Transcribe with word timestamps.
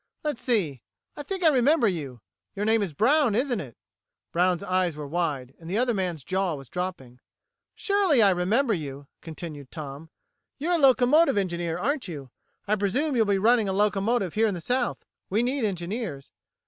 Let's 0.23 0.41
see, 0.41 0.81
I 1.15 1.21
think 1.21 1.43
I 1.43 1.49
remember 1.49 1.87
you. 1.87 2.21
Your 2.55 2.65
name 2.65 2.81
is 2.81 2.91
Brown, 2.91 3.35
isn't 3.35 3.59
it?" 3.59 3.77
Brown's 4.31 4.63
eyes 4.63 4.95
were 4.95 5.05
wide; 5.05 5.53
the 5.61 5.77
other 5.77 5.93
man's 5.93 6.23
jaw 6.23 6.55
was 6.55 6.69
drooping. 6.69 7.19
"Surely 7.75 8.19
I 8.19 8.31
remember 8.31 8.73
you," 8.73 9.05
continued 9.21 9.69
Tom. 9.69 10.09
"You're 10.57 10.73
a 10.73 10.77
locomotive 10.79 11.37
engineer, 11.37 11.77
aren't 11.77 12.07
you? 12.07 12.31
I 12.67 12.77
presume 12.77 13.15
you'll 13.15 13.25
be 13.27 13.37
running 13.37 13.69
a 13.69 13.73
locomotive 13.73 14.33
here 14.33 14.47
in 14.47 14.55
the 14.55 14.59
South. 14.59 15.05
We 15.29 15.43
need 15.43 15.63
engineers." 15.65 16.31